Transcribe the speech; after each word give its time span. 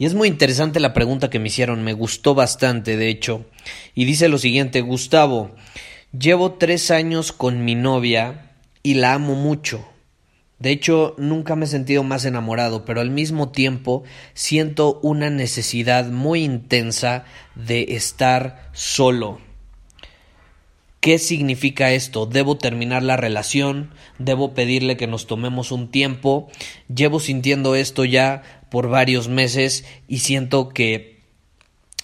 y 0.00 0.06
es 0.06 0.14
muy 0.14 0.28
interesante 0.28 0.80
la 0.80 0.94
pregunta 0.94 1.28
que 1.28 1.38
me 1.38 1.48
hicieron, 1.48 1.84
me 1.84 1.92
gustó 1.92 2.34
bastante 2.34 2.96
de 2.96 3.10
hecho. 3.10 3.44
Y 3.94 4.06
dice 4.06 4.30
lo 4.30 4.38
siguiente, 4.38 4.80
Gustavo, 4.80 5.50
llevo 6.18 6.52
tres 6.52 6.90
años 6.90 7.32
con 7.32 7.66
mi 7.66 7.74
novia 7.74 8.52
y 8.82 8.94
la 8.94 9.12
amo 9.12 9.34
mucho. 9.34 9.86
De 10.58 10.70
hecho, 10.70 11.14
nunca 11.18 11.54
me 11.54 11.66
he 11.66 11.68
sentido 11.68 12.02
más 12.02 12.24
enamorado, 12.24 12.86
pero 12.86 13.02
al 13.02 13.10
mismo 13.10 13.50
tiempo 13.50 14.02
siento 14.32 15.00
una 15.02 15.28
necesidad 15.28 16.06
muy 16.06 16.44
intensa 16.44 17.26
de 17.54 17.88
estar 17.90 18.70
solo. 18.72 19.38
¿Qué 21.00 21.18
significa 21.18 21.92
esto? 21.92 22.26
¿Debo 22.26 22.58
terminar 22.58 23.02
la 23.02 23.16
relación? 23.16 23.90
¿Debo 24.18 24.52
pedirle 24.52 24.98
que 24.98 25.06
nos 25.06 25.26
tomemos 25.26 25.72
un 25.72 25.90
tiempo? 25.90 26.50
Llevo 26.94 27.20
sintiendo 27.20 27.74
esto 27.74 28.04
ya 28.04 28.59
por 28.70 28.88
varios 28.88 29.28
meses 29.28 29.84
y 30.08 30.18
siento 30.18 30.68
que 30.68 31.20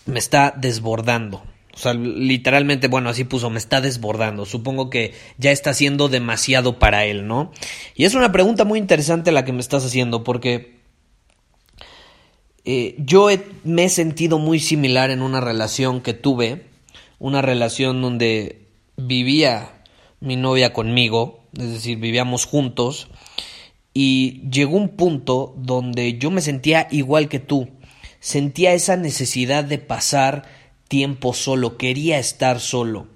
me 0.04 0.18
está 0.18 0.54
desbordando. 0.56 1.42
O 1.74 1.78
sea, 1.78 1.92
literalmente, 1.92 2.88
bueno, 2.88 3.10
así 3.10 3.24
puso, 3.24 3.50
me 3.50 3.58
está 3.58 3.82
desbordando. 3.82 4.46
Supongo 4.46 4.88
que 4.88 5.12
ya 5.36 5.50
está 5.50 5.74
siendo 5.74 6.08
demasiado 6.08 6.78
para 6.78 7.04
él, 7.04 7.26
¿no? 7.26 7.52
Y 7.94 8.04
es 8.04 8.14
una 8.14 8.32
pregunta 8.32 8.64
muy 8.64 8.78
interesante 8.78 9.30
la 9.30 9.44
que 9.44 9.52
me 9.52 9.60
estás 9.60 9.84
haciendo, 9.84 10.24
porque 10.24 10.76
eh, 12.64 12.94
yo 12.98 13.28
me 13.64 13.84
he 13.84 13.88
sentido 13.90 14.38
muy 14.38 14.58
similar 14.58 15.10
en 15.10 15.20
una 15.20 15.40
relación 15.40 16.00
que 16.00 16.14
tuve, 16.14 16.64
una 17.18 17.42
relación 17.42 18.00
donde 18.00 18.66
vivía 18.96 19.82
mi 20.20 20.36
novia 20.36 20.72
conmigo, 20.72 21.44
es 21.58 21.70
decir, 21.70 21.98
vivíamos 21.98 22.46
juntos, 22.46 23.08
y 23.98 24.42
llegó 24.50 24.76
un 24.76 24.90
punto 24.90 25.54
donde 25.56 26.18
yo 26.18 26.30
me 26.30 26.42
sentía 26.42 26.86
igual 26.90 27.30
que 27.30 27.38
tú, 27.38 27.70
sentía 28.20 28.74
esa 28.74 28.98
necesidad 28.98 29.64
de 29.64 29.78
pasar 29.78 30.42
tiempo 30.86 31.32
solo, 31.32 31.78
quería 31.78 32.18
estar 32.18 32.60
solo. 32.60 33.06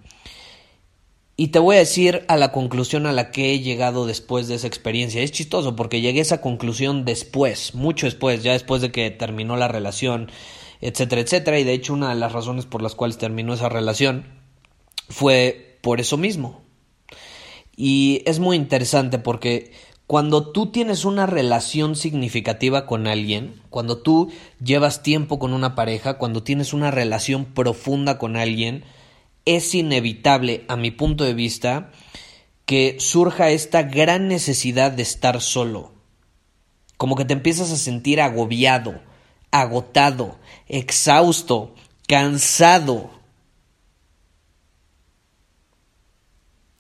Y 1.36 1.48
te 1.48 1.58
voy 1.58 1.76
a 1.76 1.80
decir 1.80 2.24
a 2.28 2.38
la 2.38 2.50
conclusión 2.50 3.04
a 3.04 3.12
la 3.12 3.30
que 3.30 3.52
he 3.52 3.60
llegado 3.60 4.06
después 4.06 4.48
de 4.48 4.54
esa 4.54 4.68
experiencia. 4.68 5.20
Es 5.20 5.32
chistoso 5.32 5.76
porque 5.76 6.00
llegué 6.00 6.20
a 6.20 6.22
esa 6.22 6.40
conclusión 6.40 7.04
después, 7.04 7.74
mucho 7.74 8.06
después, 8.06 8.42
ya 8.42 8.52
después 8.52 8.80
de 8.80 8.90
que 8.90 9.10
terminó 9.10 9.56
la 9.56 9.68
relación, 9.68 10.30
etcétera, 10.80 11.20
etcétera. 11.20 11.58
Y 11.58 11.64
de 11.64 11.74
hecho 11.74 11.92
una 11.92 12.08
de 12.08 12.14
las 12.14 12.32
razones 12.32 12.64
por 12.64 12.80
las 12.80 12.94
cuales 12.94 13.18
terminó 13.18 13.52
esa 13.52 13.68
relación 13.68 14.24
fue 15.10 15.78
por 15.82 16.00
eso 16.00 16.16
mismo. 16.16 16.62
Y 17.76 18.22
es 18.24 18.38
muy 18.38 18.56
interesante 18.56 19.18
porque 19.18 19.72
cuando 20.10 20.50
tú 20.50 20.72
tienes 20.72 21.04
una 21.04 21.26
relación 21.26 21.94
significativa 21.94 22.84
con 22.84 23.06
alguien, 23.06 23.62
cuando 23.70 23.98
tú 23.98 24.32
llevas 24.60 25.04
tiempo 25.04 25.38
con 25.38 25.52
una 25.52 25.76
pareja, 25.76 26.18
cuando 26.18 26.42
tienes 26.42 26.72
una 26.72 26.90
relación 26.90 27.44
profunda 27.44 28.18
con 28.18 28.36
alguien, 28.36 28.82
es 29.44 29.72
inevitable, 29.72 30.64
a 30.66 30.74
mi 30.74 30.90
punto 30.90 31.22
de 31.22 31.34
vista, 31.34 31.92
que 32.66 32.96
surja 32.98 33.50
esta 33.50 33.84
gran 33.84 34.26
necesidad 34.26 34.90
de 34.90 35.02
estar 35.02 35.40
solo. 35.40 35.92
Como 36.96 37.14
que 37.14 37.24
te 37.24 37.34
empiezas 37.34 37.70
a 37.70 37.76
sentir 37.76 38.20
agobiado, 38.20 39.00
agotado, 39.52 40.40
exhausto, 40.66 41.76
cansado. 42.08 43.12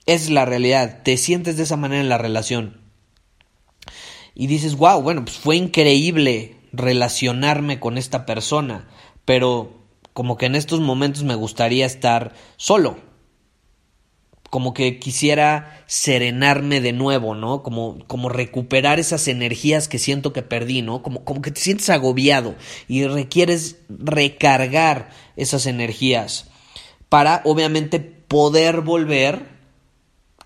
Es 0.04 0.30
la 0.30 0.44
realidad, 0.46 1.04
te 1.04 1.16
sientes 1.16 1.56
de 1.56 1.62
esa 1.62 1.76
manera 1.76 2.00
en 2.00 2.08
la 2.08 2.18
relación 2.18 2.79
y 4.40 4.46
dices, 4.46 4.76
wow, 4.76 5.02
bueno, 5.02 5.22
pues 5.22 5.36
fue 5.36 5.56
increíble 5.56 6.56
relacionarme 6.72 7.78
con 7.78 7.98
esta 7.98 8.24
persona, 8.24 8.88
pero 9.26 9.84
como 10.14 10.38
que 10.38 10.46
en 10.46 10.54
estos 10.54 10.80
momentos 10.80 11.24
me 11.24 11.34
gustaría 11.34 11.84
estar 11.84 12.32
solo. 12.56 12.96
Como 14.48 14.72
que 14.72 14.98
quisiera 14.98 15.84
serenarme 15.86 16.80
de 16.80 16.94
nuevo, 16.94 17.34
¿no? 17.34 17.62
Como, 17.62 17.98
como 18.06 18.30
recuperar 18.30 18.98
esas 18.98 19.28
energías 19.28 19.88
que 19.88 19.98
siento 19.98 20.32
que 20.32 20.40
perdí, 20.40 20.80
¿no? 20.80 21.02
Como, 21.02 21.22
como 21.22 21.42
que 21.42 21.50
te 21.50 21.60
sientes 21.60 21.90
agobiado 21.90 22.54
y 22.88 23.04
requieres 23.04 23.76
recargar 23.90 25.10
esas 25.36 25.66
energías 25.66 26.48
para, 27.10 27.42
obviamente, 27.44 28.00
poder 28.00 28.80
volver 28.80 29.48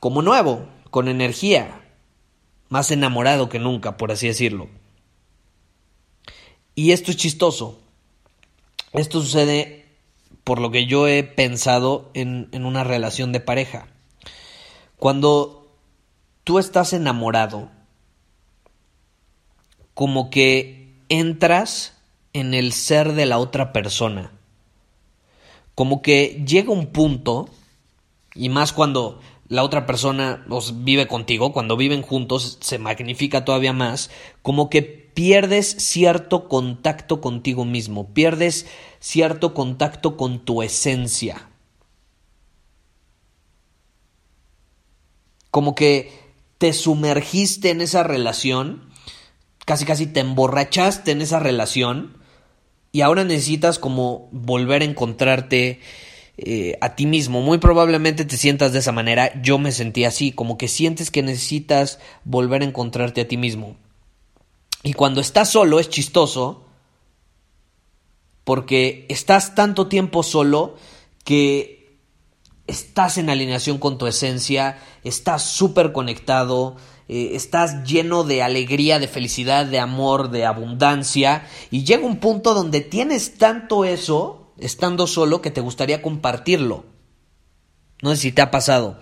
como 0.00 0.20
nuevo, 0.20 0.66
con 0.90 1.06
energía, 1.06 1.83
más 2.74 2.90
enamorado 2.90 3.48
que 3.48 3.60
nunca, 3.60 3.96
por 3.96 4.10
así 4.10 4.26
decirlo. 4.26 4.68
Y 6.74 6.90
esto 6.90 7.12
es 7.12 7.16
chistoso. 7.16 7.78
Esto 8.92 9.20
sucede 9.20 9.86
por 10.42 10.58
lo 10.58 10.72
que 10.72 10.86
yo 10.86 11.06
he 11.06 11.22
pensado 11.22 12.10
en, 12.14 12.48
en 12.50 12.66
una 12.66 12.82
relación 12.82 13.30
de 13.30 13.38
pareja. 13.38 13.86
Cuando 14.96 15.68
tú 16.42 16.58
estás 16.58 16.92
enamorado, 16.92 17.70
como 19.94 20.28
que 20.28 20.96
entras 21.08 21.96
en 22.32 22.54
el 22.54 22.72
ser 22.72 23.12
de 23.12 23.26
la 23.26 23.38
otra 23.38 23.72
persona. 23.72 24.32
Como 25.76 26.02
que 26.02 26.42
llega 26.44 26.72
un 26.72 26.86
punto, 26.86 27.48
y 28.34 28.48
más 28.48 28.72
cuando 28.72 29.20
la 29.48 29.62
otra 29.62 29.86
persona 29.86 30.44
vive 30.74 31.06
contigo, 31.06 31.52
cuando 31.52 31.76
viven 31.76 32.02
juntos 32.02 32.58
se 32.60 32.78
magnifica 32.78 33.44
todavía 33.44 33.72
más, 33.72 34.10
como 34.42 34.70
que 34.70 34.82
pierdes 34.82 35.68
cierto 35.78 36.48
contacto 36.48 37.20
contigo 37.20 37.64
mismo, 37.64 38.12
pierdes 38.12 38.66
cierto 39.00 39.54
contacto 39.54 40.16
con 40.16 40.44
tu 40.44 40.62
esencia. 40.62 41.48
Como 45.50 45.74
que 45.74 46.10
te 46.58 46.72
sumergiste 46.72 47.70
en 47.70 47.80
esa 47.80 48.02
relación, 48.02 48.88
casi 49.66 49.84
casi 49.84 50.06
te 50.06 50.20
emborrachaste 50.20 51.12
en 51.12 51.22
esa 51.22 51.38
relación 51.38 52.16
y 52.92 53.02
ahora 53.02 53.24
necesitas 53.24 53.78
como 53.78 54.28
volver 54.32 54.82
a 54.82 54.86
encontrarte 54.86 55.80
eh, 56.36 56.76
a 56.80 56.96
ti 56.96 57.06
mismo. 57.06 57.40
Muy 57.40 57.58
probablemente 57.58 58.24
te 58.24 58.36
sientas 58.36 58.72
de 58.72 58.80
esa 58.80 58.92
manera. 58.92 59.40
Yo 59.42 59.58
me 59.58 59.72
sentí 59.72 60.04
así, 60.04 60.32
como 60.32 60.58
que 60.58 60.68
sientes 60.68 61.10
que 61.10 61.22
necesitas 61.22 61.98
volver 62.24 62.62
a 62.62 62.66
encontrarte 62.66 63.20
a 63.20 63.28
ti 63.28 63.36
mismo. 63.36 63.76
Y 64.82 64.92
cuando 64.92 65.20
estás 65.20 65.50
solo 65.50 65.80
es 65.80 65.88
chistoso 65.88 66.64
porque 68.44 69.06
estás 69.08 69.54
tanto 69.54 69.86
tiempo 69.86 70.22
solo 70.22 70.76
que 71.24 71.98
estás 72.66 73.16
en 73.16 73.30
alineación 73.30 73.78
con 73.78 73.96
tu 73.96 74.06
esencia, 74.06 74.78
estás 75.02 75.42
súper 75.42 75.92
conectado, 75.92 76.76
eh, 77.08 77.30
estás 77.32 77.84
lleno 77.84 78.24
de 78.24 78.42
alegría, 78.42 78.98
de 78.98 79.08
felicidad, 79.08 79.66
de 79.66 79.78
amor, 79.78 80.30
de 80.30 80.44
abundancia, 80.44 81.46
y 81.70 81.84
llega 81.84 82.04
un 82.04 82.18
punto 82.18 82.52
donde 82.54 82.82
tienes 82.82 83.38
tanto 83.38 83.84
eso 83.84 84.43
estando 84.58 85.06
solo 85.06 85.42
que 85.42 85.50
te 85.50 85.60
gustaría 85.60 86.02
compartirlo. 86.02 86.84
No 88.02 88.10
sé 88.10 88.16
si 88.16 88.32
te 88.32 88.42
ha 88.42 88.50
pasado. 88.50 89.00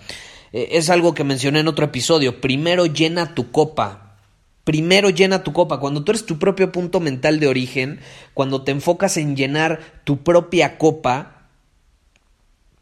Eh, 0.52 0.70
es 0.72 0.90
algo 0.90 1.14
que 1.14 1.24
mencioné 1.24 1.60
en 1.60 1.68
otro 1.68 1.86
episodio. 1.86 2.40
Primero 2.40 2.86
llena 2.86 3.34
tu 3.34 3.50
copa. 3.50 4.18
Primero 4.64 5.10
llena 5.10 5.42
tu 5.42 5.52
copa. 5.52 5.80
Cuando 5.80 6.04
tú 6.04 6.12
eres 6.12 6.26
tu 6.26 6.38
propio 6.38 6.70
punto 6.70 7.00
mental 7.00 7.40
de 7.40 7.48
origen, 7.48 8.00
cuando 8.34 8.62
te 8.62 8.70
enfocas 8.70 9.16
en 9.16 9.36
llenar 9.36 9.80
tu 10.04 10.22
propia 10.22 10.78
copa 10.78 11.48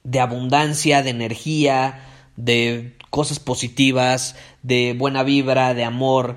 de 0.05 0.21
abundancia, 0.21 1.03
de 1.03 1.11
energía, 1.11 2.07
de 2.37 2.97
cosas 3.11 3.39
positivas, 3.39 4.37
de 4.63 4.95
buena 4.97 5.23
vibra, 5.23 5.75
de 5.75 5.85
amor, 5.85 6.37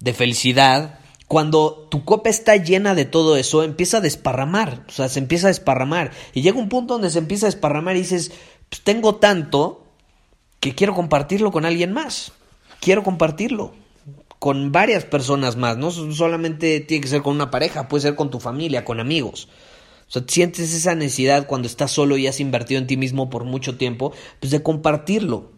de 0.00 0.12
felicidad, 0.12 0.98
cuando 1.28 1.88
tu 1.90 2.04
copa 2.04 2.28
está 2.28 2.56
llena 2.56 2.94
de 2.94 3.04
todo 3.04 3.36
eso, 3.36 3.62
empieza 3.62 3.98
a 3.98 4.02
desparramar, 4.02 4.84
o 4.88 4.92
sea, 4.92 5.08
se 5.08 5.18
empieza 5.18 5.46
a 5.46 5.50
desparramar. 5.50 6.12
Y 6.32 6.42
llega 6.42 6.58
un 6.58 6.68
punto 6.68 6.94
donde 6.94 7.10
se 7.10 7.18
empieza 7.18 7.46
a 7.46 7.50
desparramar 7.50 7.96
y 7.96 8.00
dices, 8.00 8.32
pues 8.68 8.82
tengo 8.82 9.16
tanto 9.16 9.84
que 10.60 10.74
quiero 10.74 10.94
compartirlo 10.94 11.50
con 11.50 11.64
alguien 11.64 11.92
más. 11.92 12.32
Quiero 12.80 13.02
compartirlo 13.02 13.72
con 14.38 14.72
varias 14.72 15.04
personas 15.04 15.56
más. 15.56 15.78
No 15.78 15.90
solamente 15.90 16.80
tiene 16.80 17.02
que 17.02 17.08
ser 17.08 17.22
con 17.22 17.34
una 17.34 17.50
pareja, 17.50 17.88
puede 17.88 18.02
ser 18.02 18.14
con 18.14 18.30
tu 18.30 18.40
familia, 18.40 18.84
con 18.84 19.00
amigos. 19.00 19.48
O 20.08 20.10
sea, 20.10 20.22
sientes 20.28 20.74
esa 20.74 20.94
necesidad 20.94 21.46
cuando 21.46 21.66
estás 21.66 21.90
solo 21.90 22.18
y 22.18 22.26
has 22.26 22.40
invertido 22.40 22.78
en 22.78 22.86
ti 22.86 22.96
mismo 22.96 23.30
por 23.30 23.44
mucho 23.44 23.76
tiempo, 23.76 24.12
pues 24.40 24.50
de 24.50 24.62
compartirlo. 24.62 25.52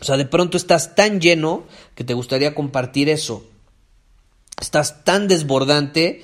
O 0.00 0.04
sea, 0.04 0.16
de 0.16 0.24
pronto 0.24 0.56
estás 0.56 0.94
tan 0.94 1.20
lleno 1.20 1.64
que 1.94 2.04
te 2.04 2.14
gustaría 2.14 2.54
compartir 2.54 3.08
eso. 3.08 3.44
Estás 4.60 5.04
tan 5.04 5.28
desbordante 5.28 6.22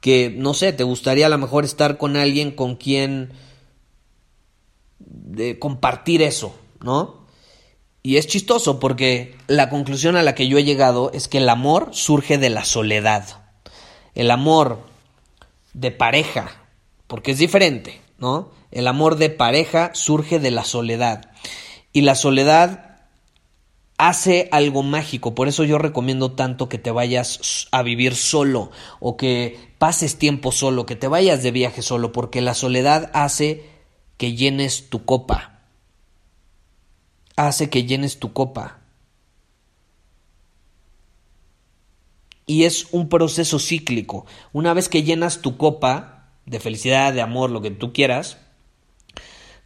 que, 0.00 0.34
no 0.36 0.54
sé, 0.54 0.72
te 0.72 0.84
gustaría 0.84 1.26
a 1.26 1.30
lo 1.30 1.38
mejor 1.38 1.64
estar 1.64 1.98
con 1.98 2.16
alguien 2.16 2.50
con 2.50 2.76
quien 2.76 3.32
de 4.98 5.58
compartir 5.58 6.22
eso, 6.22 6.54
¿no? 6.80 7.22
Y 8.02 8.16
es 8.16 8.26
chistoso 8.26 8.80
porque 8.80 9.36
la 9.46 9.68
conclusión 9.68 10.16
a 10.16 10.22
la 10.22 10.34
que 10.34 10.48
yo 10.48 10.58
he 10.58 10.64
llegado 10.64 11.12
es 11.12 11.28
que 11.28 11.38
el 11.38 11.48
amor 11.48 11.90
surge 11.92 12.36
de 12.36 12.50
la 12.50 12.64
soledad. 12.64 13.44
El 14.14 14.30
amor 14.30 14.80
de 15.72 15.92
pareja, 15.92 16.50
porque 17.06 17.30
es 17.30 17.38
diferente, 17.38 18.00
¿no? 18.18 18.50
El 18.72 18.88
amor 18.88 19.16
de 19.16 19.30
pareja 19.30 19.92
surge 19.94 20.40
de 20.40 20.50
la 20.50 20.64
soledad. 20.64 21.30
Y 21.92 22.00
la 22.00 22.16
soledad 22.16 22.91
hace 24.08 24.48
algo 24.50 24.82
mágico. 24.82 25.32
Por 25.32 25.46
eso 25.46 25.62
yo 25.62 25.78
recomiendo 25.78 26.32
tanto 26.32 26.68
que 26.68 26.76
te 26.76 26.90
vayas 26.90 27.68
a 27.70 27.84
vivir 27.84 28.16
solo 28.16 28.72
o 28.98 29.16
que 29.16 29.74
pases 29.78 30.18
tiempo 30.18 30.50
solo, 30.50 30.86
que 30.86 30.96
te 30.96 31.06
vayas 31.06 31.44
de 31.44 31.52
viaje 31.52 31.82
solo, 31.82 32.10
porque 32.10 32.40
la 32.40 32.54
soledad 32.54 33.12
hace 33.14 33.64
que 34.16 34.34
llenes 34.34 34.90
tu 34.90 35.04
copa. 35.04 35.60
Hace 37.36 37.70
que 37.70 37.84
llenes 37.84 38.18
tu 38.18 38.32
copa. 38.32 38.80
Y 42.44 42.64
es 42.64 42.88
un 42.90 43.08
proceso 43.08 43.60
cíclico. 43.60 44.26
Una 44.52 44.74
vez 44.74 44.88
que 44.88 45.04
llenas 45.04 45.42
tu 45.42 45.56
copa 45.56 46.32
de 46.44 46.58
felicidad, 46.58 47.12
de 47.12 47.22
amor, 47.22 47.50
lo 47.50 47.62
que 47.62 47.70
tú 47.70 47.92
quieras, 47.92 48.38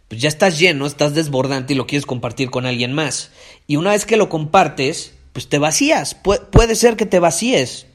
pues 0.09 0.21
ya 0.21 0.29
estás 0.29 0.59
lleno, 0.59 0.87
estás 0.87 1.15
desbordante 1.15 1.75
y 1.75 1.77
lo 1.77 1.87
quieres 1.87 2.07
compartir 2.07 2.51
con 2.51 2.67
alguien 2.67 2.93
más. 2.93 3.31
Y 3.67 3.77
una 3.77 3.91
vez 3.91 4.07
que 4.07 4.17
lo 4.17 4.29
compartes, 4.29 5.15
pues 5.33 5.49
te 5.49 5.59
vacías. 5.59 6.15
puede 6.15 6.77
ser 6.77 6.97
que 6.97 7.07
te 7.07 7.19
vacíes. 7.19 7.87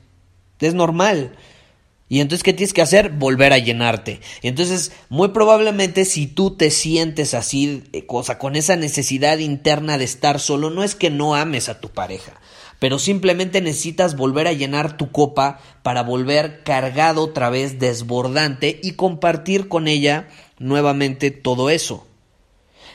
Es 0.60 0.74
normal. 0.74 1.36
Y 2.12 2.20
entonces, 2.20 2.44
¿qué 2.44 2.52
tienes 2.52 2.74
que 2.74 2.82
hacer? 2.82 3.10
Volver 3.10 3.54
a 3.54 3.58
llenarte. 3.58 4.20
Entonces, 4.42 4.92
muy 5.08 5.30
probablemente 5.30 6.04
si 6.04 6.28
tú 6.28 6.58
te 6.58 6.70
sientes 6.70 7.34
así, 7.34 7.84
eh, 7.94 8.06
cosa, 8.06 8.38
con 8.38 8.58
esa 8.58 8.76
necesidad 8.76 9.38
interna 9.38 9.98
de 9.98 10.04
estar 10.04 10.42
solo, 10.42 10.70
no 10.70 10.84
es 10.84 10.94
que 10.94 11.10
no 11.10 11.36
ames 11.36 11.70
a 11.70 11.80
tu 11.80 11.88
pareja, 11.88 12.34
pero 12.82 12.98
simplemente 12.98 13.62
necesitas 13.62 14.16
volver 14.16 14.48
a 14.48 14.54
llenar 14.54 14.98
tu 14.98 15.12
copa 15.12 15.60
para 15.84 16.02
volver 16.02 16.64
cargado 16.64 17.22
otra 17.22 17.52
vez, 17.52 17.78
desbordante 17.78 18.80
y 18.82 18.94
compartir 18.94 19.68
con 19.68 19.88
ella 19.88 20.28
nuevamente 20.58 21.30
todo 21.30 21.70
eso. 21.70 22.08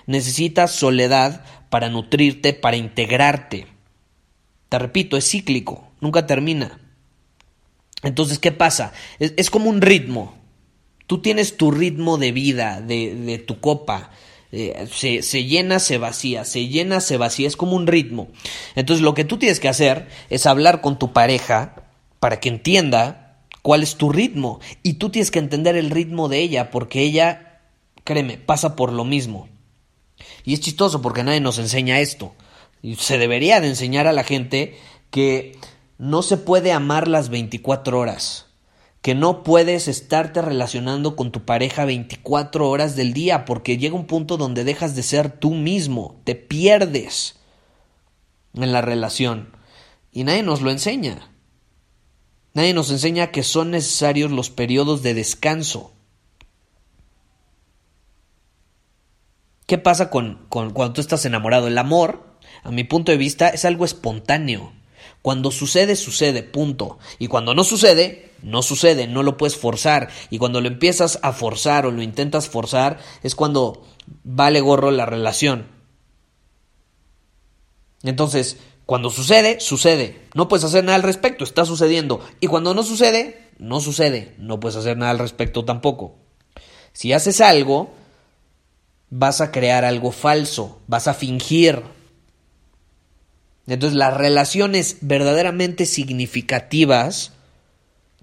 Necesitas 0.07 0.73
soledad 0.73 1.45
para 1.71 1.89
nutrirte, 1.89 2.53
para 2.53 2.77
integrarte. 2.77 3.69
Te 4.71 4.79
repito, 4.81 5.17
es 5.17 5.31
cíclico, 5.31 5.87
nunca 6.01 6.27
termina. 6.27 6.81
Entonces, 8.03 8.41
¿qué 8.41 8.51
pasa? 8.51 8.93
Es, 9.21 9.51
como 9.51 9.71
un 9.71 9.81
ritmo. 9.81 10.35
Tú 11.07 11.23
tienes 11.23 11.57
tu 11.57 11.71
ritmo 11.71 12.19
de 12.19 12.33
vida, 12.33 12.81
de, 12.81 13.41
tu 13.47 13.61
copa. 13.61 14.11
Eh, 14.53 14.87
se, 14.93 15.23
se, 15.23 15.45
llena, 15.45 15.79
se 15.79 15.99
vacía, 15.99 16.45
se 16.45 16.69
llena, 16.69 17.01
se 17.01 17.17
vacía. 17.17 17.49
Es 17.49 17.57
como 17.57 17.77
un 17.77 17.87
ritmo. 17.87 18.29
Entonces, 18.75 19.03
lo 19.03 19.15
que 19.15 19.25
tú 19.25 19.39
tienes 19.39 19.61
que 19.61 19.69
hacer 19.69 20.09
es 20.31 20.47
hablar 20.47 20.81
con 20.81 20.99
tu 20.99 21.13
pareja 21.13 21.85
para 22.21 22.41
que 22.41 22.49
entienda 22.49 23.43
cuál 23.63 23.83
es 23.83 23.97
tu 23.97 24.11
ritmo. 24.11 24.61
Y 24.83 24.95
tú 24.95 25.11
tienes 25.11 25.31
que 25.31 25.39
entender 25.39 25.77
el 25.77 25.91
ritmo 25.91 26.29
de 26.29 26.39
ella, 26.41 26.71
porque 26.71 27.03
ella 27.03 27.47
créeme, 28.07 28.39
pasa 28.39 28.77
por 28.77 28.93
lo 28.93 29.05
mismo. 29.05 29.49
Y 30.45 30.55
es 30.55 30.61
chistoso 30.61 31.03
porque 31.03 31.25
nadie 31.25 31.41
nos 31.41 31.59
enseña 31.59 32.01
esto. 32.01 32.35
Y 32.81 32.95
se 32.95 33.19
debería 33.19 33.61
de 33.61 33.69
enseñar 33.69 34.07
a 34.07 34.15
la 34.15 34.25
gente 34.25 34.79
que 35.11 35.59
no 35.99 36.23
se 36.23 36.39
puede 36.39 36.73
amar 36.73 37.09
las 37.09 37.29
24 37.29 37.99
horas, 37.99 38.46
que 39.07 39.15
no 39.15 39.45
puedes 39.45 39.87
estarte 39.87 40.43
relacionando 40.43 41.15
con 41.15 41.31
tu 41.31 41.45
pareja 41.45 41.85
24 41.85 42.69
horas 42.69 42.97
del 42.97 43.13
día, 43.13 43.45
porque 43.45 43.79
llega 43.79 43.95
un 43.95 44.09
punto 44.09 44.37
donde 44.37 44.65
dejas 44.65 44.97
de 44.97 45.05
ser 45.05 45.31
tú 45.31 45.55
mismo, 45.55 46.21
te 46.25 46.35
pierdes 46.35 47.37
en 48.55 48.73
la 48.73 48.83
relación. 48.83 49.57
Y 50.11 50.25
nadie 50.25 50.43
nos 50.43 50.61
lo 50.61 50.73
enseña. 50.73 51.31
Nadie 52.53 52.75
nos 52.75 52.91
enseña 52.91 53.31
que 53.31 53.45
son 53.45 53.71
necesarios 53.71 54.33
los 54.33 54.51
periodos 54.51 55.05
de 55.05 55.15
descanso. 55.15 55.93
¿Qué 59.67 59.79
pasa 59.79 60.11
con, 60.11 60.47
cuando 60.49 60.95
tú 60.95 61.01
estás 61.01 61.25
enamorado? 61.25 61.69
El 61.69 61.79
amor, 61.79 62.41
a 62.65 62.73
mi 62.73 62.83
punto 62.83 63.13
de 63.13 63.19
vista, 63.19 63.51
es 63.51 63.65
algo 63.65 63.85
espontáneo. 63.85 64.73
Cuando 65.27 65.51
sucede, 65.51 65.97
sucede, 65.97 66.45
punto. 66.45 67.01
Y 67.19 67.27
cuando 67.27 67.53
no 67.53 67.65
sucede, 67.65 68.31
no 68.43 68.63
sucede, 68.63 69.09
no 69.09 69.25
lo 69.25 69.37
puedes 69.37 69.57
forzar. 69.57 70.09
Y 70.31 70.39
cuando 70.39 70.61
lo 70.61 70.69
empiezas 70.69 71.19
a 71.21 71.33
forzar 71.33 71.85
o 71.85 71.91
lo 71.91 72.01
intentas 72.01 72.49
forzar, 72.49 73.01
es 73.25 73.35
cuando 73.35 73.85
vale 74.23 74.61
gorro 74.61 74.93
la 74.93 75.05
relación. 75.05 75.67
Entonces, 78.05 78.59
cuando 78.85 79.11
sucede, 79.11 79.59
sucede. 79.59 80.29
No 80.35 80.47
puedes 80.47 80.63
hacer 80.63 80.85
nada 80.85 80.95
al 80.95 81.03
respecto, 81.03 81.43
está 81.43 81.65
sucediendo. 81.65 82.21
Y 82.39 82.47
cuando 82.47 82.73
no 82.73 82.85
sucede, 82.85 83.51
no 83.59 83.81
sucede. 83.81 84.37
No 84.39 84.61
puedes 84.61 84.77
hacer 84.77 84.97
nada 84.97 85.11
al 85.11 85.19
respecto 85.19 85.65
tampoco. 85.65 86.15
Si 86.93 87.13
haces 87.13 87.41
algo, 87.41 87.91
vas 89.11 89.41
a 89.41 89.51
crear 89.51 89.85
algo 89.85 90.13
falso, 90.13 90.79
vas 90.87 91.09
a 91.09 91.15
fingir. 91.15 91.83
Entonces 93.67 93.97
las 93.97 94.15
relaciones 94.15 94.99
verdaderamente 95.01 95.87
significativas, 95.87 97.33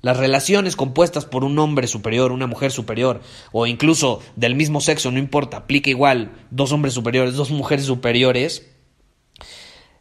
las 0.02 0.18
relaciones 0.18 0.76
compuestas 0.76 1.26
por 1.26 1.44
un 1.44 1.60
hombre 1.60 1.88
superior, 1.88 2.32
una 2.32 2.48
mujer 2.48 2.72
superior, 2.72 3.22
o 3.52 3.68
incluso 3.68 4.22
del 4.36 4.56
mismo 4.56 4.80
sexo, 4.82 5.12
no 5.12 5.20
importa, 5.20 5.58
aplica 5.58 5.90
igual, 5.90 6.32
dos 6.52 6.72
hombres 6.72 6.94
superiores, 6.94 7.36
dos 7.36 7.52
mujeres 7.52 7.86
superiores, 7.86 8.68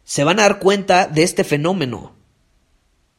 se 0.03 0.23
van 0.23 0.39
a 0.39 0.43
dar 0.43 0.59
cuenta 0.59 1.07
de 1.07 1.23
este 1.23 1.43
fenómeno. 1.43 2.13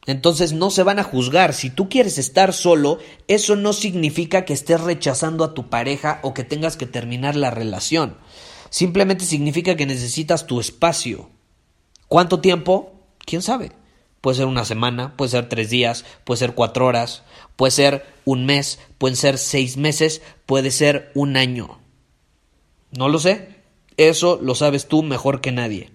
Entonces 0.05 0.53
no 0.53 0.69
se 0.69 0.83
van 0.83 0.99
a 0.99 1.03
juzgar. 1.03 1.53
Si 1.53 1.71
tú 1.71 1.89
quieres 1.89 2.17
estar 2.19 2.53
solo, 2.53 2.99
eso 3.27 3.55
no 3.55 3.73
significa 3.73 4.45
que 4.45 4.53
estés 4.53 4.81
rechazando 4.81 5.43
a 5.43 5.53
tu 5.55 5.69
pareja 5.69 6.19
o 6.21 6.33
que 6.33 6.43
tengas 6.43 6.77
que 6.77 6.85
terminar 6.85 7.35
la 7.35 7.49
relación. 7.49 8.17
Simplemente 8.69 9.25
significa 9.25 9.75
que 9.75 9.87
necesitas 9.87 10.45
tu 10.45 10.59
espacio. 10.59 11.31
¿Cuánto 12.15 12.39
tiempo? 12.39 12.93
¿Quién 13.25 13.41
sabe? 13.41 13.73
Puede 14.21 14.37
ser 14.37 14.45
una 14.45 14.63
semana, 14.63 15.17
puede 15.17 15.31
ser 15.31 15.49
tres 15.49 15.69
días, 15.69 16.05
puede 16.23 16.37
ser 16.37 16.53
cuatro 16.53 16.85
horas, 16.85 17.23
puede 17.57 17.71
ser 17.71 18.05
un 18.23 18.45
mes, 18.45 18.79
pueden 18.97 19.17
ser 19.17 19.37
seis 19.37 19.75
meses, 19.75 20.21
puede 20.45 20.71
ser 20.71 21.11
un 21.13 21.35
año. 21.35 21.77
No 22.91 23.09
lo 23.09 23.19
sé. 23.19 23.49
Eso 23.97 24.39
lo 24.41 24.55
sabes 24.55 24.87
tú 24.87 25.03
mejor 25.03 25.41
que 25.41 25.51
nadie. 25.51 25.89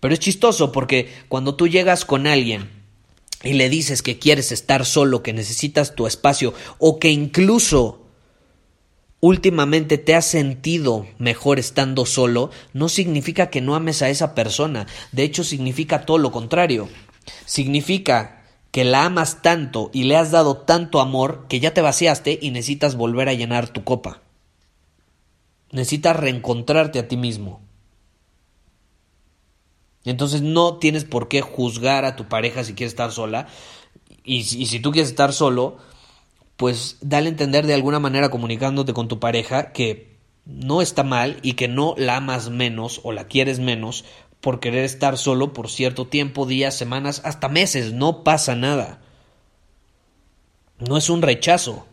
Pero 0.00 0.12
es 0.12 0.18
chistoso 0.18 0.72
porque 0.72 1.14
cuando 1.28 1.54
tú 1.54 1.68
llegas 1.68 2.04
con 2.04 2.26
alguien 2.26 2.70
y 3.44 3.52
le 3.52 3.68
dices 3.68 4.02
que 4.02 4.18
quieres 4.18 4.50
estar 4.50 4.84
solo, 4.84 5.22
que 5.22 5.32
necesitas 5.32 5.94
tu 5.94 6.08
espacio 6.08 6.54
o 6.78 6.98
que 6.98 7.12
incluso 7.12 8.03
últimamente 9.24 9.96
te 9.96 10.14
has 10.14 10.26
sentido 10.26 11.06
mejor 11.16 11.58
estando 11.58 12.04
solo, 12.04 12.50
no 12.74 12.90
significa 12.90 13.48
que 13.48 13.62
no 13.62 13.74
ames 13.74 14.02
a 14.02 14.10
esa 14.10 14.34
persona. 14.34 14.86
De 15.12 15.22
hecho, 15.22 15.44
significa 15.44 16.04
todo 16.04 16.18
lo 16.18 16.30
contrario. 16.30 16.90
Significa 17.46 18.42
que 18.70 18.84
la 18.84 19.06
amas 19.06 19.40
tanto 19.40 19.90
y 19.94 20.04
le 20.04 20.16
has 20.16 20.30
dado 20.30 20.58
tanto 20.58 21.00
amor 21.00 21.46
que 21.48 21.58
ya 21.58 21.72
te 21.72 21.80
vaciaste 21.80 22.38
y 22.42 22.50
necesitas 22.50 22.96
volver 22.96 23.30
a 23.30 23.32
llenar 23.32 23.68
tu 23.68 23.82
copa. 23.82 24.20
Necesitas 25.70 26.16
reencontrarte 26.16 26.98
a 26.98 27.08
ti 27.08 27.16
mismo. 27.16 27.62
Entonces 30.04 30.42
no 30.42 30.76
tienes 30.76 31.06
por 31.06 31.28
qué 31.28 31.40
juzgar 31.40 32.04
a 32.04 32.14
tu 32.14 32.28
pareja 32.28 32.62
si 32.62 32.74
quiere 32.74 32.88
estar 32.90 33.10
sola. 33.10 33.46
Y, 34.22 34.40
y 34.40 34.66
si 34.66 34.80
tú 34.80 34.92
quieres 34.92 35.08
estar 35.08 35.32
solo, 35.32 35.78
pues 36.56 36.98
dale 37.00 37.28
a 37.28 37.30
entender 37.30 37.66
de 37.66 37.74
alguna 37.74 37.98
manera 37.98 38.30
comunicándote 38.30 38.92
con 38.92 39.08
tu 39.08 39.18
pareja 39.18 39.72
que 39.72 40.18
no 40.44 40.82
está 40.82 41.02
mal 41.02 41.38
y 41.42 41.54
que 41.54 41.68
no 41.68 41.94
la 41.96 42.16
amas 42.16 42.50
menos 42.50 43.00
o 43.02 43.12
la 43.12 43.26
quieres 43.26 43.58
menos 43.58 44.04
por 44.40 44.60
querer 44.60 44.84
estar 44.84 45.16
solo 45.16 45.52
por 45.52 45.70
cierto 45.70 46.06
tiempo, 46.06 46.44
días, 46.46 46.76
semanas, 46.76 47.22
hasta 47.24 47.48
meses. 47.48 47.92
No 47.94 48.22
pasa 48.24 48.54
nada. 48.54 49.00
No 50.78 50.98
es 50.98 51.08
un 51.08 51.22
rechazo. 51.22 51.86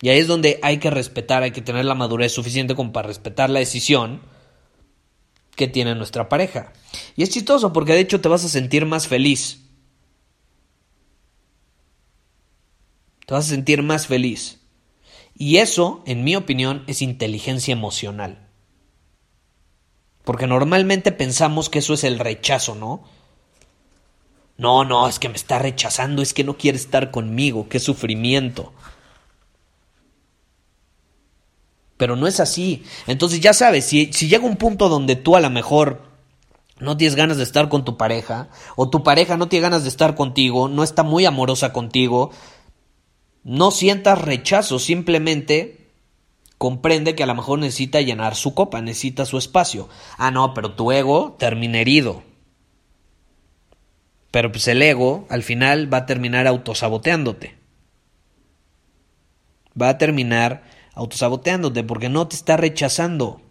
Y 0.00 0.08
ahí 0.10 0.18
es 0.18 0.28
donde 0.28 0.60
hay 0.62 0.78
que 0.78 0.90
respetar, 0.90 1.42
hay 1.42 1.50
que 1.50 1.62
tener 1.62 1.84
la 1.84 1.94
madurez 1.94 2.32
suficiente 2.32 2.74
como 2.74 2.92
para 2.92 3.08
respetar 3.08 3.50
la 3.50 3.58
decisión 3.58 4.22
que 5.56 5.68
tiene 5.68 5.94
nuestra 5.94 6.28
pareja. 6.28 6.72
Y 7.16 7.22
es 7.22 7.30
chistoso 7.30 7.72
porque 7.72 7.92
de 7.92 8.00
hecho 8.00 8.20
te 8.20 8.28
vas 8.28 8.44
a 8.44 8.48
sentir 8.48 8.86
más 8.86 9.08
feliz 9.08 9.62
Te 13.26 13.34
vas 13.34 13.46
a 13.46 13.50
sentir 13.50 13.82
más 13.82 14.06
feliz. 14.06 14.60
Y 15.36 15.58
eso, 15.58 16.02
en 16.06 16.24
mi 16.24 16.36
opinión, 16.36 16.84
es 16.86 17.02
inteligencia 17.02 17.72
emocional. 17.72 18.48
Porque 20.24 20.46
normalmente 20.46 21.12
pensamos 21.12 21.68
que 21.68 21.80
eso 21.80 21.94
es 21.94 22.04
el 22.04 22.18
rechazo, 22.18 22.74
¿no? 22.74 23.02
No, 24.56 24.84
no, 24.84 25.08
es 25.08 25.18
que 25.18 25.28
me 25.28 25.36
está 25.36 25.58
rechazando, 25.58 26.22
es 26.22 26.34
que 26.34 26.44
no 26.44 26.56
quiere 26.56 26.78
estar 26.78 27.10
conmigo, 27.10 27.68
qué 27.68 27.80
sufrimiento. 27.80 28.72
Pero 31.96 32.16
no 32.16 32.26
es 32.26 32.38
así. 32.38 32.84
Entonces 33.06 33.40
ya 33.40 33.54
sabes, 33.54 33.86
si, 33.86 34.12
si 34.12 34.28
llega 34.28 34.44
un 34.44 34.56
punto 34.56 34.88
donde 34.88 35.16
tú 35.16 35.34
a 35.34 35.40
lo 35.40 35.50
mejor 35.50 36.02
no 36.78 36.96
tienes 36.96 37.16
ganas 37.16 37.36
de 37.36 37.44
estar 37.44 37.68
con 37.68 37.84
tu 37.84 37.96
pareja, 37.96 38.48
o 38.76 38.88
tu 38.90 39.02
pareja 39.02 39.36
no 39.36 39.48
tiene 39.48 39.62
ganas 39.62 39.82
de 39.82 39.88
estar 39.88 40.14
contigo, 40.14 40.68
no 40.68 40.82
está 40.82 41.02
muy 41.02 41.24
amorosa 41.26 41.72
contigo, 41.72 42.30
no 43.44 43.70
sientas 43.70 44.20
rechazo, 44.20 44.78
simplemente 44.78 45.88
comprende 46.58 47.14
que 47.14 47.24
a 47.24 47.26
lo 47.26 47.34
mejor 47.34 47.58
necesita 47.58 48.00
llenar 48.00 48.36
su 48.36 48.54
copa, 48.54 48.80
necesita 48.80 49.26
su 49.26 49.36
espacio. 49.36 49.88
Ah, 50.16 50.30
no, 50.30 50.54
pero 50.54 50.74
tu 50.74 50.92
ego 50.92 51.34
termina 51.38 51.80
herido. 51.80 52.22
Pero 54.30 54.52
pues 54.52 54.68
el 54.68 54.80
ego 54.80 55.26
al 55.28 55.42
final 55.42 55.92
va 55.92 55.98
a 55.98 56.06
terminar 56.06 56.46
autosaboteándote. 56.46 57.58
Va 59.80 59.88
a 59.90 59.98
terminar 59.98 60.62
autosaboteándote 60.94 61.82
porque 61.82 62.08
no 62.08 62.28
te 62.28 62.36
está 62.36 62.56
rechazando. 62.56 63.42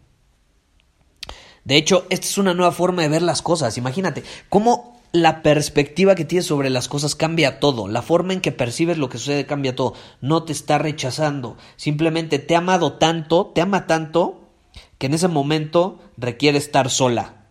De 1.63 1.75
hecho, 1.75 2.07
esta 2.09 2.25
es 2.25 2.37
una 2.37 2.53
nueva 2.53 2.71
forma 2.71 3.03
de 3.03 3.09
ver 3.09 3.21
las 3.21 3.41
cosas. 3.41 3.77
Imagínate, 3.77 4.23
¿cómo 4.49 4.90
la 5.11 5.43
perspectiva 5.43 6.15
que 6.15 6.25
tienes 6.25 6.45
sobre 6.45 6.69
las 6.69 6.87
cosas 6.87 7.15
cambia 7.15 7.59
todo, 7.59 7.87
la 7.87 8.01
forma 8.01 8.33
en 8.33 8.41
que 8.41 8.51
percibes 8.51 8.97
lo 8.97 9.09
que 9.09 9.17
sucede 9.17 9.45
cambia 9.45 9.75
todo, 9.75 9.93
no 10.21 10.43
te 10.43 10.53
está 10.53 10.77
rechazando, 10.77 11.57
simplemente 11.75 12.39
te 12.39 12.55
ha 12.55 12.59
amado 12.59 12.93
tanto, 12.93 13.51
te 13.53 13.61
ama 13.61 13.87
tanto, 13.87 14.49
que 14.97 15.07
en 15.07 15.13
ese 15.13 15.27
momento 15.27 15.99
requiere 16.17 16.57
estar 16.57 16.89
sola. 16.89 17.45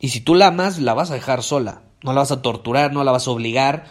Y 0.00 0.08
si 0.08 0.20
tú 0.20 0.34
la 0.34 0.48
amas, 0.48 0.78
la 0.78 0.94
vas 0.94 1.10
a 1.10 1.14
dejar 1.14 1.42
sola, 1.42 1.82
no 2.02 2.12
la 2.12 2.20
vas 2.20 2.32
a 2.32 2.42
torturar, 2.42 2.92
no 2.92 3.04
la 3.04 3.12
vas 3.12 3.28
a 3.28 3.30
obligar 3.30 3.84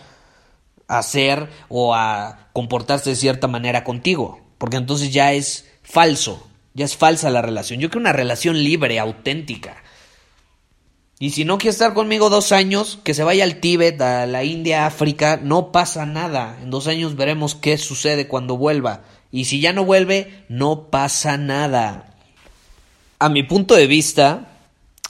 a 0.88 0.98
hacer 0.98 1.50
o 1.70 1.94
a 1.94 2.50
comportarse 2.52 3.12
de 3.12 3.16
cierta 3.16 3.48
manera 3.48 3.84
contigo, 3.84 4.42
porque 4.58 4.78
entonces 4.78 5.14
ya 5.14 5.32
es 5.32 5.70
falso, 5.84 6.46
ya 6.74 6.84
es 6.84 6.98
falsa 6.98 7.30
la 7.30 7.42
relación. 7.42 7.80
Yo 7.80 7.90
creo 7.90 8.02
una 8.02 8.14
relación 8.14 8.64
libre, 8.64 9.00
auténtica, 9.00 9.84
y 11.22 11.32
si 11.32 11.44
no 11.44 11.58
quiere 11.58 11.72
estar 11.72 11.94
conmigo 11.94 12.30
dos 12.30 12.54
años, 12.54 12.98
que 13.04 13.14
se 13.14 13.26
vaya 13.26 13.44
al 13.44 13.60
Tíbet, 13.60 14.02
a 14.02 14.26
la 14.26 14.46
India, 14.46 14.86
África, 14.86 15.38
no 15.44 15.74
pasa 15.74 16.06
nada. 16.06 16.58
En 16.62 16.70
dos 16.70 16.88
años 16.88 17.18
veremos 17.18 17.56
qué 17.56 17.78
sucede 17.78 18.30
cuando 18.30 18.56
vuelva. 18.56 19.04
Y 19.30 19.44
si 19.44 19.60
ya 19.60 19.74
no 19.74 19.84
vuelve, 19.84 20.46
no 20.48 20.90
pasa 20.90 21.36
nada. 21.38 22.16
A 23.20 23.28
mi 23.28 23.44
punto 23.44 23.76
de 23.76 23.86
vista, 23.86 24.62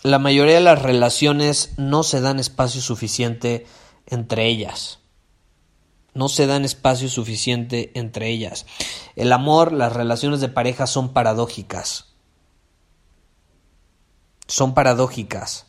la 0.01 0.17
mayoría 0.17 0.55
de 0.55 0.61
las 0.61 0.81
relaciones 0.81 1.73
no 1.77 2.01
se 2.01 2.21
dan 2.21 2.39
espacio 2.39 2.81
suficiente 2.81 3.67
entre 4.07 4.47
ellas. 4.47 4.97
No 6.15 6.27
se 6.27 6.47
dan 6.47 6.65
espacio 6.65 7.07
suficiente 7.07 7.91
entre 7.93 8.29
ellas. 8.29 8.65
El 9.15 9.31
amor, 9.31 9.71
las 9.71 9.93
relaciones 9.93 10.41
de 10.41 10.49
pareja 10.49 10.87
son 10.87 11.13
paradójicas. 11.13 12.15
Son 14.47 14.73
paradójicas 14.73 15.68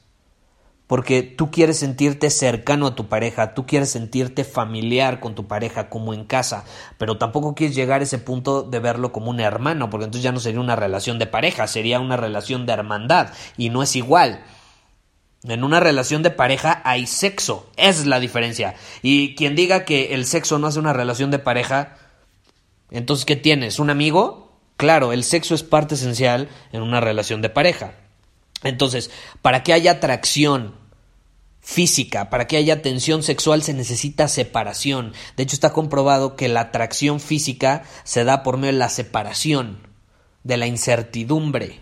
porque 0.90 1.22
tú 1.22 1.52
quieres 1.52 1.78
sentirte 1.78 2.30
cercano 2.30 2.88
a 2.88 2.96
tu 2.96 3.06
pareja, 3.06 3.54
tú 3.54 3.64
quieres 3.64 3.90
sentirte 3.90 4.42
familiar 4.42 5.20
con 5.20 5.36
tu 5.36 5.46
pareja 5.46 5.88
como 5.88 6.14
en 6.14 6.24
casa, 6.24 6.64
pero 6.98 7.16
tampoco 7.16 7.54
quieres 7.54 7.76
llegar 7.76 8.00
a 8.00 8.02
ese 8.02 8.18
punto 8.18 8.64
de 8.64 8.80
verlo 8.80 9.12
como 9.12 9.30
un 9.30 9.38
hermano, 9.38 9.88
porque 9.88 10.06
entonces 10.06 10.24
ya 10.24 10.32
no 10.32 10.40
sería 10.40 10.58
una 10.58 10.74
relación 10.74 11.20
de 11.20 11.28
pareja, 11.28 11.68
sería 11.68 12.00
una 12.00 12.16
relación 12.16 12.66
de 12.66 12.72
hermandad 12.72 13.28
y 13.56 13.70
no 13.70 13.84
es 13.84 13.94
igual. 13.94 14.42
En 15.44 15.62
una 15.62 15.78
relación 15.78 16.24
de 16.24 16.32
pareja 16.32 16.82
hay 16.84 17.06
sexo, 17.06 17.70
es 17.76 18.04
la 18.06 18.18
diferencia. 18.18 18.74
Y 19.00 19.36
quien 19.36 19.54
diga 19.54 19.84
que 19.84 20.12
el 20.14 20.26
sexo 20.26 20.58
no 20.58 20.66
hace 20.66 20.80
una 20.80 20.92
relación 20.92 21.30
de 21.30 21.38
pareja, 21.38 21.98
entonces 22.90 23.26
¿qué 23.26 23.36
tienes? 23.36 23.78
¿Un 23.78 23.90
amigo? 23.90 24.58
Claro, 24.76 25.12
el 25.12 25.22
sexo 25.22 25.54
es 25.54 25.62
parte 25.62 25.94
esencial 25.94 26.48
en 26.72 26.82
una 26.82 27.00
relación 27.00 27.42
de 27.42 27.48
pareja. 27.48 27.94
Entonces, 28.62 29.10
para 29.42 29.62
que 29.62 29.72
haya 29.72 29.92
atracción 29.92 30.74
física, 31.60 32.30
para 32.30 32.46
que 32.46 32.56
haya 32.56 32.82
tensión 32.82 33.22
sexual 33.22 33.62
se 33.62 33.74
necesita 33.74 34.28
separación. 34.28 35.12
De 35.36 35.42
hecho, 35.42 35.54
está 35.54 35.72
comprobado 35.72 36.36
que 36.36 36.48
la 36.48 36.60
atracción 36.60 37.20
física 37.20 37.84
se 38.04 38.24
da 38.24 38.42
por 38.42 38.56
medio 38.56 38.72
de 38.72 38.78
la 38.78 38.88
separación, 38.88 39.86
de 40.42 40.56
la 40.56 40.66
incertidumbre, 40.66 41.80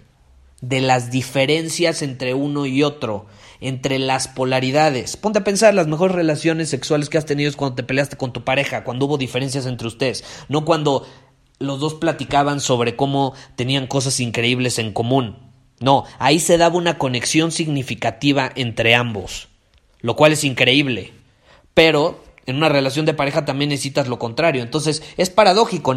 de 0.61 0.81
las 0.81 1.11
diferencias 1.11 2.03
entre 2.03 2.35
uno 2.35 2.67
y 2.67 2.83
otro, 2.83 3.27
entre 3.61 3.99
las 3.99 4.29
polaridades. 4.29 5.17
Ponte 5.17 5.39
a 5.39 5.45
pensar 5.45 5.75
las 5.75 5.87
mejores 5.87 6.17
relaciones 6.17 6.69
sexuales 6.69 7.09
que 7.09 7.19
has 7.19 7.27
tenido 7.27 7.49
es 7.49 7.57
cuando 7.57 7.77
te 7.77 7.83
peleaste 7.85 8.17
con 8.17 8.33
tu 8.33 8.45
pareja, 8.45 8.85
cuando 8.85 9.07
hubo 9.07 9.19
diferencias 9.19 9.67
entre 9.67 9.89
ustedes, 9.89 10.25
no 10.49 10.65
cuando 10.65 11.07
los 11.61 11.81
dos 11.81 11.95
platicaban 11.95 12.61
sobre 12.61 12.97
cómo 12.97 13.35
tenían 13.57 13.87
cosas 13.87 14.21
increíbles 14.21 14.79
en 14.79 14.93
común. 14.93 15.48
No, 15.81 16.05
ahí 16.19 16.41
se 16.41 16.59
daba 16.59 16.77
una 16.77 16.99
conexión 16.99 17.53
significativa 17.53 18.51
entre 18.55 18.95
ambos, 18.95 19.49
lo 20.01 20.17
cual 20.17 20.33
es 20.33 20.45
increíble. 20.45 21.13
Pero 21.75 22.23
en 22.49 22.57
una 22.57 22.71
relación 22.71 23.05
de 23.05 23.13
pareja 23.13 23.45
también 23.45 23.69
necesitas 23.69 24.09
lo 24.09 24.19
contrario. 24.19 24.63
Entonces 24.63 25.03
es 25.19 25.29
paradójico. 25.29 25.95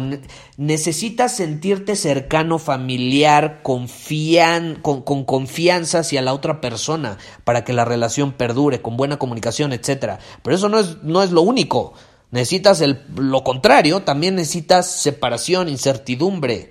Necesitas 0.58 1.34
sentirte 1.34 1.96
cercano, 1.96 2.58
familiar, 2.58 3.60
confían, 3.62 4.74
con, 4.82 5.00
con, 5.00 5.24
confianza 5.24 6.00
hacia 6.00 6.20
la 6.20 6.34
otra 6.34 6.60
persona 6.60 7.16
para 7.44 7.64
que 7.64 7.72
la 7.72 7.86
relación 7.86 8.32
perdure, 8.32 8.82
con 8.82 8.98
buena 8.98 9.18
comunicación, 9.18 9.72
etc. 9.72 10.18
Pero 10.42 10.54
eso 10.54 10.68
no 10.68 10.78
es, 10.78 11.02
no 11.02 11.22
es 11.22 11.30
lo 11.30 11.40
único. 11.40 11.94
Necesitas 12.30 12.82
el, 12.82 13.00
lo 13.16 13.44
contrario, 13.44 14.02
también 14.02 14.34
necesitas 14.34 14.90
separación, 14.90 15.70
incertidumbre, 15.70 16.70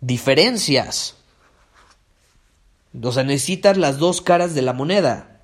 diferencias. 0.00 1.17
O 3.02 3.12
sea, 3.12 3.24
necesitas 3.24 3.76
las 3.76 3.98
dos 3.98 4.20
caras 4.22 4.54
de 4.54 4.62
la 4.62 4.72
moneda. 4.72 5.42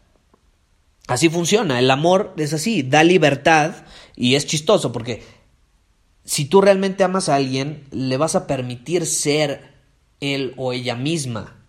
Así 1.07 1.29
funciona. 1.29 1.79
El 1.79 1.91
amor 1.91 2.35
es 2.37 2.53
así, 2.53 2.83
da 2.83 3.05
libertad 3.05 3.75
y 4.17 4.37
es 4.37 4.47
chistoso 4.47 4.93
porque 4.93 5.23
si 6.25 6.47
tú 6.47 6.61
realmente 6.61 7.05
amas 7.05 7.29
a 7.29 7.35
alguien, 7.35 7.87
le 7.91 8.17
vas 8.17 8.35
a 8.35 8.47
permitir 8.47 9.07
ser 9.07 9.75
él 10.21 10.55
o 10.57 10.73
ella 10.73 10.95
misma. 10.95 11.61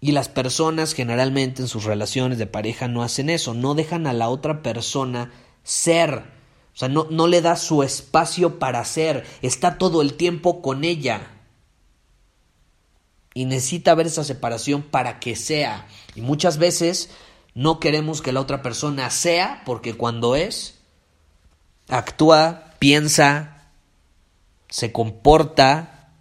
Y 0.00 0.12
las 0.12 0.28
personas 0.28 0.94
generalmente 0.94 1.62
en 1.62 1.68
sus 1.68 1.84
relaciones 1.84 2.38
de 2.38 2.46
pareja 2.46 2.88
no 2.88 3.02
hacen 3.02 3.28
eso, 3.28 3.52
no 3.52 3.74
dejan 3.74 4.06
a 4.06 4.12
la 4.12 4.28
otra 4.28 4.62
persona 4.62 5.32
ser. 5.64 6.24
O 6.72 6.78
sea, 6.78 6.88
no, 6.88 7.08
no 7.10 7.26
le 7.26 7.42
da 7.42 7.56
su 7.56 7.82
espacio 7.82 8.60
para 8.60 8.82
ser, 8.84 9.26
está 9.42 9.76
todo 9.76 10.00
el 10.00 10.14
tiempo 10.14 10.62
con 10.62 10.84
ella 10.84 11.39
y 13.34 13.44
necesita 13.44 13.92
haber 13.92 14.06
esa 14.06 14.24
separación 14.24 14.82
para 14.82 15.20
que 15.20 15.36
sea. 15.36 15.86
Y 16.14 16.20
muchas 16.20 16.58
veces 16.58 17.10
no 17.54 17.80
queremos 17.80 18.22
que 18.22 18.32
la 18.32 18.40
otra 18.40 18.62
persona 18.62 19.10
sea 19.10 19.62
porque 19.64 19.94
cuando 19.94 20.36
es, 20.36 20.78
actúa, 21.88 22.74
piensa, 22.78 23.70
se 24.68 24.92
comporta, 24.92 26.12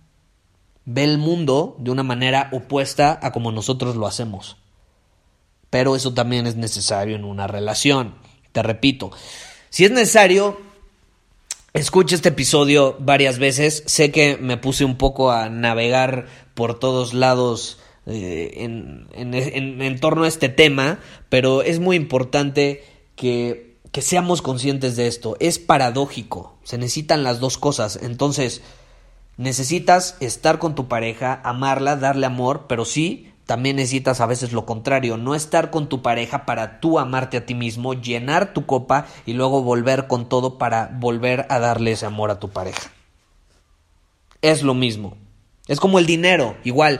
ve 0.85 1.03
el 1.03 1.17
mundo 1.17 1.75
de 1.79 1.91
una 1.91 2.03
manera 2.03 2.49
opuesta 2.51 3.19
a 3.21 3.31
como 3.31 3.51
nosotros 3.51 3.95
lo 3.95 4.07
hacemos. 4.07 4.57
Pero 5.69 5.95
eso 5.95 6.13
también 6.13 6.47
es 6.47 6.55
necesario 6.55 7.15
en 7.15 7.25
una 7.25 7.45
relación. 7.45 8.15
Te 8.51 8.63
repito, 8.63 9.11
si 9.69 9.85
es 9.85 9.91
necesario, 9.91 10.59
escucha 11.73 12.15
este 12.15 12.29
episodio 12.29 12.97
varias 12.99 13.37
veces. 13.37 13.83
Sé 13.85 14.11
que 14.11 14.37
me 14.37 14.57
puse 14.57 14.83
un 14.83 14.97
poco 14.97 15.31
a 15.31 15.49
navegar 15.49 16.25
por 16.59 16.77
todos 16.77 17.13
lados 17.13 17.79
eh, 18.05 18.65
en, 18.65 19.07
en, 19.13 19.99
torno 20.01 20.25
a 20.25 20.27
este 20.27 20.49
tema, 20.49 20.99
pero 21.29 21.61
es 21.61 21.79
muy 21.79 21.95
importante 21.95 22.83
que, 23.15 23.77
que 23.93 24.01
seamos 24.01 24.41
conscientes 24.41 24.97
de 24.97 25.07
esto. 25.07 25.37
Es 25.39 25.57
paradójico, 25.57 26.57
se 26.65 26.77
necesitan 26.77 27.23
las 27.23 27.39
dos 27.39 27.57
cosas. 27.57 27.97
Entonces, 28.03 28.61
necesitas 29.37 30.17
estar 30.19 30.59
con 30.59 30.75
tu 30.75 30.89
pareja, 30.89 31.39
amarla, 31.45 31.95
darle 31.95 32.25
amor, 32.25 32.65
pero 32.67 32.83
sí, 32.83 33.31
también 33.45 33.77
necesitas 33.77 34.19
a 34.19 34.25
veces 34.25 34.51
lo 34.51 34.65
contrario, 34.65 35.15
no 35.15 35.35
estar 35.35 35.71
con 35.71 35.87
tu 35.87 36.01
pareja 36.01 36.45
para 36.45 36.81
tú 36.81 36.99
amarte 36.99 37.37
a 37.37 37.45
ti 37.45 37.55
mismo, 37.55 37.93
llenar 37.93 38.53
tu 38.53 38.65
copa 38.65 39.05
y 39.25 39.31
luego 39.31 39.63
volver 39.63 40.07
con 40.07 40.27
todo 40.27 40.57
para 40.57 40.91
volver 40.99 41.45
a 41.47 41.59
darle 41.59 41.93
ese 41.93 42.05
amor 42.05 42.31
a 42.31 42.39
tu 42.41 42.49
pareja. 42.49 42.91
Es 44.41 44.61
lo 44.61 44.73
mismo. 44.73 45.15
Es 45.69 45.79
como 45.79 45.99
el 45.99 46.07
dinero, 46.07 46.57
igual. 46.63 46.99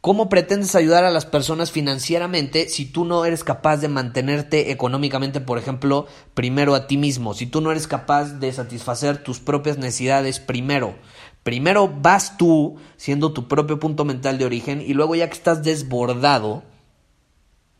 ¿Cómo 0.00 0.28
pretendes 0.28 0.74
ayudar 0.74 1.04
a 1.04 1.12
las 1.12 1.24
personas 1.24 1.70
financieramente 1.70 2.68
si 2.68 2.84
tú 2.84 3.04
no 3.04 3.24
eres 3.24 3.44
capaz 3.44 3.76
de 3.76 3.86
mantenerte 3.86 4.72
económicamente, 4.72 5.40
por 5.40 5.56
ejemplo, 5.56 6.06
primero 6.34 6.74
a 6.74 6.88
ti 6.88 6.96
mismo? 6.96 7.32
Si 7.32 7.46
tú 7.46 7.60
no 7.60 7.70
eres 7.70 7.86
capaz 7.86 8.40
de 8.40 8.52
satisfacer 8.52 9.22
tus 9.22 9.38
propias 9.38 9.78
necesidades 9.78 10.40
primero. 10.40 10.96
Primero 11.44 11.88
vas 11.88 12.36
tú 12.36 12.76
siendo 12.96 13.32
tu 13.32 13.46
propio 13.46 13.78
punto 13.78 14.04
mental 14.04 14.36
de 14.36 14.46
origen 14.46 14.80
y 14.80 14.92
luego 14.92 15.14
ya 15.14 15.28
que 15.28 15.36
estás 15.36 15.62
desbordado, 15.62 16.64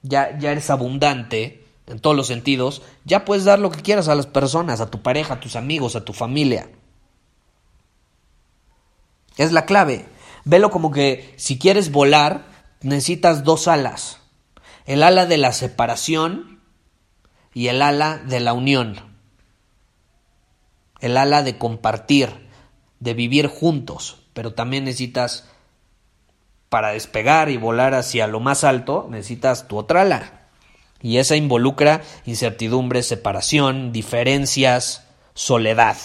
ya, 0.03 0.39
ya 0.39 0.53
eres 0.53 0.71
abundante 0.71 1.65
en 1.89 1.99
todos 1.99 2.17
los 2.17 2.29
sentidos, 2.29 2.83
ya 3.05 3.25
puedes 3.25 3.45
dar 3.45 3.59
lo 3.59 3.73
que 3.73 3.83
quieras 3.83 4.07
a 4.07 4.15
las 4.15 4.27
personas, 4.27 4.81
a 4.81 4.89
tu 4.89 5.03
pareja, 5.03 5.35
a 5.35 5.41
tus 5.41 5.57
amigos, 5.57 5.97
a 5.97 6.05
tu 6.05 6.13
familia. 6.13 6.69
Es 9.37 9.53
la 9.53 9.67
clave. 9.67 10.07
Velo 10.45 10.71
como 10.71 10.91
que 10.91 11.35
si 11.37 11.59
quieres 11.59 11.91
volar, 11.91 12.47
necesitas 12.81 13.45
dos 13.45 13.69
alas. 13.69 14.21
El 14.87 15.03
ala 15.03 15.27
de 15.27 15.37
la 15.37 15.53
separación 15.53 16.61
y 17.53 17.69
el 17.69 17.83
ala 17.83 18.19
de 18.19 18.41
la 18.41 18.53
unión. 18.53 19.17
El 21.01 21.17
ala 21.17 21.43
de 21.43 21.59
compartir, 21.59 22.49
de 23.01 23.15
vivir 23.15 23.49
juntos. 23.49 24.23
Pero 24.33 24.55
también 24.55 24.85
necesitas, 24.85 25.49
para 26.69 26.91
despegar 26.91 27.51
y 27.51 27.57
volar 27.57 27.95
hacia 27.95 28.27
lo 28.27 28.41
más 28.41 28.65
alto, 28.65 29.09
necesitas 29.11 29.67
tu 29.69 29.77
otra 29.77 30.03
ala. 30.03 30.49
Y 31.03 31.19
esa 31.19 31.37
involucra 31.37 32.03
incertidumbre, 32.25 33.03
separación, 33.03 33.93
diferencias, 33.93 35.07
soledad. 35.35 35.97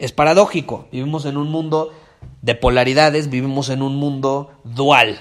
Es 0.00 0.12
paradójico. 0.12 0.88
Vivimos 0.90 1.26
en 1.26 1.36
un 1.36 1.50
mundo 1.50 1.92
de 2.40 2.54
polaridades, 2.54 3.28
vivimos 3.28 3.68
en 3.68 3.82
un 3.82 3.96
mundo 3.96 4.50
dual. 4.64 5.20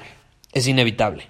Es 0.54 0.70
inevitable. 0.70 1.28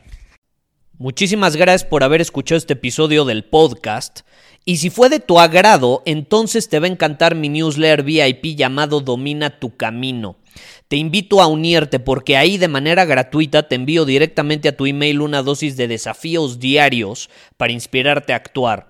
Muchísimas 1.00 1.56
gracias 1.56 1.90
por 1.90 2.04
haber 2.04 2.22
escuchado 2.22 2.58
este 2.58 2.74
episodio 2.74 3.26
del 3.26 3.44
podcast. 3.44 4.20
Y 4.66 4.78
si 4.78 4.92
fue 4.92 5.10
de 5.10 5.20
tu 5.20 5.40
agrado, 5.40 6.04
entonces 6.06 6.70
te 6.70 6.78
va 6.80 6.86
a 6.86 6.92
encantar 6.92 7.34
mi 7.34 7.50
newsletter 7.50 8.04
VIP 8.04 8.56
llamado 8.56 9.02
Domina 9.02 9.60
tu 9.60 9.76
Camino. 9.76 10.36
Te 10.88 10.98
invito 10.98 11.42
a 11.42 11.48
unirte 11.48 12.00
porque 12.00 12.38
ahí 12.38 12.60
de 12.60 12.68
manera 12.68 13.06
gratuita 13.06 13.68
te 13.68 13.74
envío 13.74 14.06
directamente 14.06 14.70
a 14.70 14.78
tu 14.78 14.86
email 14.86 15.22
una 15.22 15.42
dosis 15.42 15.76
de 15.76 15.88
desafíos 15.88 16.60
diarios 16.60 17.32
para 17.58 17.74
inspirarte 17.74 18.32
a 18.32 18.36
actuar. 18.36 18.90